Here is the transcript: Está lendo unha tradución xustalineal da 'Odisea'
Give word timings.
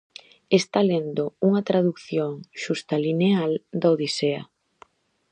Está 0.59 0.79
lendo 0.91 1.23
unha 1.47 1.61
tradución 1.69 2.31
xustalineal 2.63 3.51
da 3.81 3.87
'Odisea' 3.89 4.45